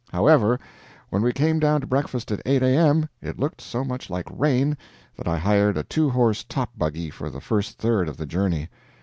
However, 0.11 0.59
when 1.11 1.21
we 1.21 1.31
came 1.31 1.59
down 1.59 1.79
to 1.81 1.85
breakfast 1.85 2.31
at 2.31 2.41
8 2.43 2.63
A.M., 2.63 3.07
it 3.21 3.37
looked 3.39 3.61
so 3.61 3.83
much 3.83 4.09
like 4.09 4.25
rain 4.31 4.75
that 5.15 5.27
I 5.27 5.37
hired 5.37 5.77
a 5.77 5.83
two 5.83 6.09
horse 6.09 6.43
top 6.43 6.71
buggy 6.75 7.11
for 7.11 7.29
the 7.29 7.39
first 7.39 7.77
third 7.77 8.09
of 8.09 8.17
the 8.17 8.25
journey. 8.25 8.67